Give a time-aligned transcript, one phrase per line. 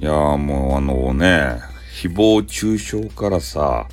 [0.00, 1.58] いやーもうあのね、
[2.00, 3.88] 誹謗中傷からさ、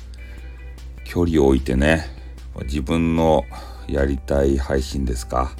[1.04, 2.06] 距離を置いてね、
[2.62, 3.44] 自分の
[3.88, 5.50] やりたい配信ですか。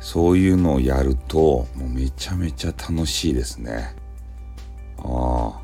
[0.00, 3.94] そういうのをやると、もうめちゃめちゃ楽しいですね。
[4.98, 5.60] あ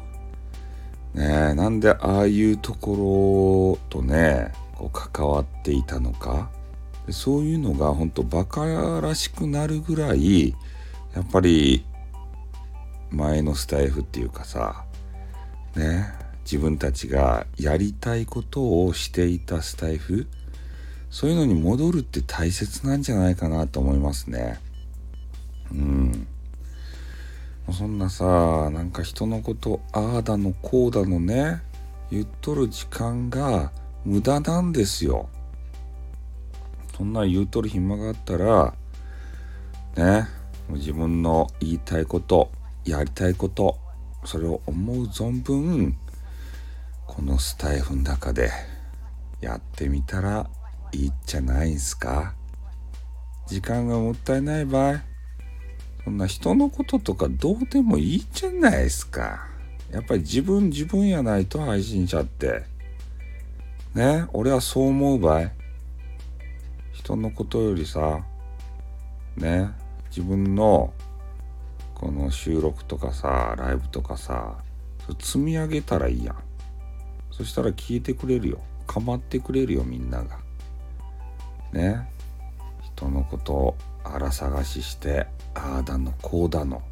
[1.14, 1.19] あ。
[1.19, 6.53] ねえ、なんでああいうところとね、こう関わっていたのか。
[7.11, 10.51] そういうのが本当バカらしくなるぐらい、
[11.16, 11.84] やっぱり
[13.12, 14.84] 前のスタイフっていうかさ
[15.77, 16.12] ね
[16.45, 20.27] 自分たちがやりたいことをしていたスタイフ
[21.11, 24.59] そういうのに戻るって大切なんじゃないかなと思いますね。
[25.70, 26.27] うん。
[27.70, 31.62] そんなさなんか人のことああだのこうだのね
[32.11, 33.70] 言っとる時間が
[34.05, 35.29] 無駄なんですよ。
[36.97, 38.75] そんな言うとる暇があったら
[39.97, 40.29] ね
[40.70, 42.51] 自分の言いたいこと
[42.84, 43.78] やりたいこと
[44.25, 45.97] それを思う存分
[47.06, 48.50] このスタイフの中で
[49.41, 50.48] やってみたら
[50.92, 52.34] いいっちゃないんすか。
[53.47, 55.02] 時間がもったいない場合
[56.05, 59.46] そんな人のこととかどうでもいいじゃないですか。
[59.92, 62.64] やっぱり自分自分やないと配信者って
[63.94, 65.50] ね俺はそう思う場合
[66.92, 68.24] 人のことよりさ
[69.36, 69.70] ね
[70.08, 70.94] 自分の
[72.03, 74.56] この収録とかさライブとかさ
[75.20, 76.36] 積み上げたらいいやん。
[77.31, 78.58] そしたら聞いてくれるよ。
[78.89, 80.41] 構ってくれるよみんなが。
[81.73, 82.08] ね。
[82.83, 86.83] 人のことを荒探ししてああだのこうだの。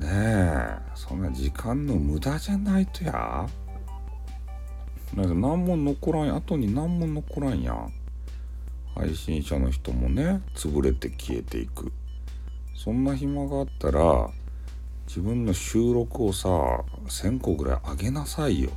[0.00, 0.78] ねえ。
[0.96, 3.46] そんな時間の無駄じゃないとや。
[5.14, 7.92] なんか何も残らん後に何も残らんやん。
[8.96, 11.92] 配信者の人もね潰れて消えていく。
[12.82, 14.30] そんな暇があったら
[15.06, 18.70] 自分の収録をさ1,000個ぐらいあげなさいよ。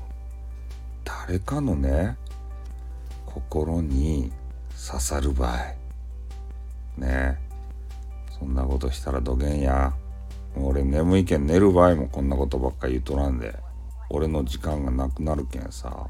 [1.05, 2.17] 誰かのね
[3.25, 4.29] 心に
[4.75, 5.57] 刺さる場合。
[6.97, 7.39] ね。
[8.37, 9.93] そんなことしたらどげんや。
[10.57, 13.55] 俺眠いけん寝る場合もこんなことばっか言うとらんで。
[14.09, 16.09] 俺の時間がなくなるけんさ。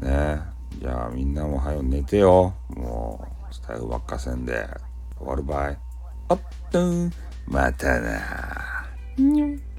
[0.00, 0.10] ね。
[0.10, 0.38] え
[0.80, 2.52] じゃあみんなも早う寝てよ。
[2.68, 4.68] もうスタイルばっかせんで。
[5.16, 5.83] 終わる場合。
[6.28, 6.38] あっ
[6.70, 6.78] と
[7.46, 8.86] またな。
[9.18, 9.73] にょ